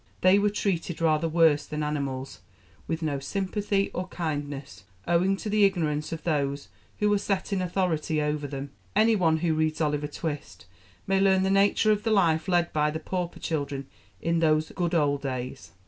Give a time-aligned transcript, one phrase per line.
[0.21, 2.39] They were treated rather worse than animals,
[2.87, 7.61] with no sympathy or kindness, owing to the ignorance of those who were set in
[7.61, 8.71] authority over them.
[8.95, 10.65] Any one who reads Oliver Twist
[11.05, 13.85] may learn the nature of the life led by the 'pauper' children
[14.19, 15.69] in those 'good old days.'